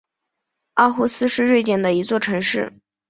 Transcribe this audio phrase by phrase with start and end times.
[0.73, 2.73] 奥胡斯是瑞典的一座城市。